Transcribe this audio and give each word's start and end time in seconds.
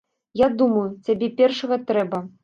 Я 0.39 0.47
думаю, 0.61 0.85
цябе 1.09 1.29
першага 1.41 1.77
трэба. 1.91 2.23